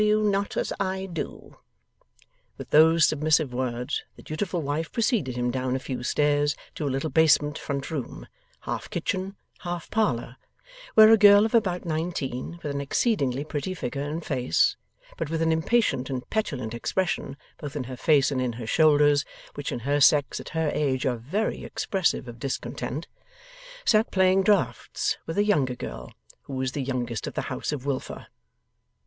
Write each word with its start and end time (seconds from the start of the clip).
W.; 0.03 0.23
not 0.23 0.57
as 0.57 0.73
I 0.79 1.05
do.' 1.05 1.57
With 2.57 2.71
those 2.71 3.05
submissive 3.05 3.53
words, 3.53 4.03
the 4.15 4.23
dutiful 4.23 4.63
wife 4.63 4.91
preceded 4.91 5.35
him 5.35 5.51
down 5.51 5.75
a 5.75 5.79
few 5.79 6.01
stairs 6.01 6.55
to 6.73 6.87
a 6.87 6.89
little 6.89 7.11
basement 7.11 7.59
front 7.59 7.91
room, 7.91 8.25
half 8.61 8.89
kitchen, 8.89 9.35
half 9.59 9.91
parlour, 9.91 10.37
where 10.95 11.11
a 11.11 11.19
girl 11.19 11.45
of 11.45 11.53
about 11.53 11.85
nineteen, 11.85 12.59
with 12.63 12.73
an 12.73 12.81
exceedingly 12.81 13.43
pretty 13.43 13.75
figure 13.75 14.01
and 14.01 14.25
face, 14.25 14.75
but 15.17 15.29
with 15.29 15.39
an 15.39 15.51
impatient 15.51 16.09
and 16.09 16.27
petulant 16.31 16.73
expression 16.73 17.37
both 17.59 17.75
in 17.75 17.83
her 17.83 17.95
face 17.95 18.31
and 18.31 18.41
in 18.41 18.53
her 18.53 18.65
shoulders 18.65 19.23
(which 19.53 19.71
in 19.71 19.81
her 19.81 20.01
sex 20.01 20.39
and 20.39 20.47
at 20.47 20.53
her 20.55 20.71
age 20.73 21.05
are 21.05 21.17
very 21.17 21.63
expressive 21.63 22.27
of 22.27 22.39
discontent), 22.39 23.07
sat 23.85 24.09
playing 24.09 24.41
draughts 24.41 25.19
with 25.27 25.37
a 25.37 25.45
younger 25.45 25.75
girl, 25.75 26.11
who 26.45 26.53
was 26.53 26.71
the 26.71 26.81
youngest 26.81 27.27
of 27.27 27.35
the 27.35 27.41
House 27.53 27.71
of 27.71 27.85
Wilfer. 27.85 28.25